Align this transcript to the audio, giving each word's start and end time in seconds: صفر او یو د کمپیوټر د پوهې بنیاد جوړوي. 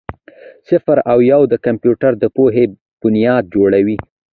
صفر 0.69 0.97
او 1.11 1.19
یو 1.31 1.41
د 1.51 1.53
کمپیوټر 1.65 2.11
د 2.17 2.23
پوهې 2.35 2.63
بنیاد 3.01 3.43
جوړوي. 3.53 3.97